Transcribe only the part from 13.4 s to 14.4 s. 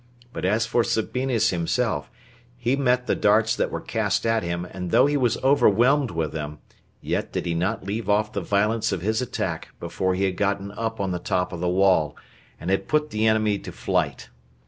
to flight.